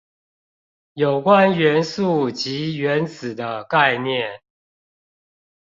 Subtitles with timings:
[0.93, 4.41] 有關元素及原子的概念